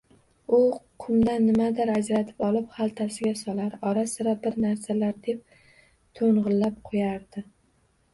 U 0.57 0.59
qumdan 1.01 1.43
nimadir 1.49 1.89
ajratib 1.95 2.39
olib, 2.47 2.71
xaltasiga 2.77 3.33
solar, 3.41 3.75
ora-sira 3.89 4.33
bir 4.47 4.57
narsalar 4.65 5.13
deb 5.29 5.61
toʻngʻillab 6.21 6.81
qoʻyardi 6.89 7.45